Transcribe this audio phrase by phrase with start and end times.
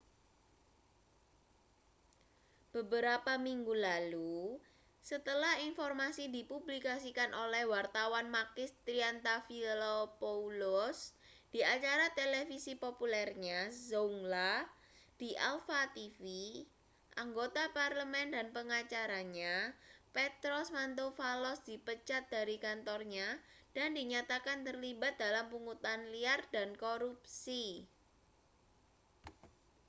[2.73, 4.41] beberapa minggu lalu
[5.09, 10.97] setelah informasi dipublikasikan oleh wartawan makis triantafylopoulos
[11.53, 13.59] di acara televisi populernya
[13.89, 14.55] zoungla
[15.21, 16.21] di alpha tv
[17.23, 19.55] anggota parlemen dan pengacaranya
[20.17, 23.29] petros mantouvalos dipecat dari kantornya
[23.77, 27.65] dan dinyatakan terlibat dalam pungutan liar dan korupsi